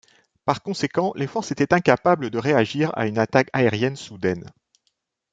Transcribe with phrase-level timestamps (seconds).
[0.45, 4.49] Par conséquent, les forces étaient incapables de réagir à une attaque aérienne soudaine.